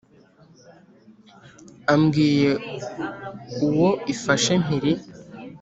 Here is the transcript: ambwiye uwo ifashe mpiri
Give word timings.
ambwiye 1.93 2.51
uwo 3.67 3.89
ifashe 4.13 4.53
mpiri 4.63 4.93